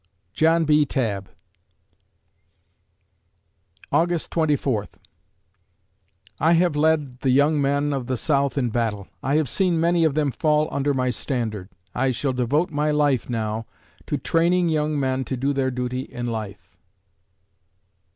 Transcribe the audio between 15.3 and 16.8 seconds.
do their duty in life.